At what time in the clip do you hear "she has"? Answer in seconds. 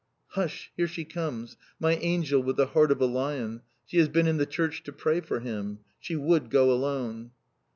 3.85-4.09